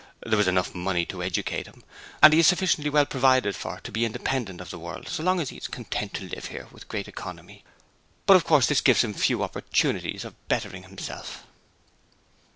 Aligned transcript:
There 0.25 0.35
was 0.35 0.47
enough 0.47 0.73
money 0.73 1.05
to 1.05 1.21
educate 1.21 1.67
him, 1.67 1.83
and 2.23 2.33
he 2.33 2.39
is 2.39 2.47
sufficiently 2.47 2.89
well 2.89 3.05
provided 3.05 3.55
for 3.55 3.79
to 3.81 3.91
be 3.91 4.03
independent 4.03 4.59
of 4.59 4.71
the 4.71 4.79
world 4.79 5.07
so 5.07 5.21
long 5.21 5.39
as 5.39 5.49
he 5.49 5.57
is 5.57 5.67
content 5.67 6.15
to 6.15 6.23
live 6.27 6.45
here 6.47 6.67
with 6.71 6.87
great 6.87 7.07
economy. 7.07 7.63
But 8.25 8.35
of 8.35 8.43
course 8.43 8.65
this 8.65 8.81
gives 8.81 9.03
him 9.03 9.13
few 9.13 9.43
opportunities 9.43 10.25
of 10.25 10.33
bettering 10.47 10.81
himself.' 10.85 11.45